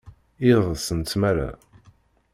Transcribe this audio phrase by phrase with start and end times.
[0.51, 1.49] Iḍes n tmara.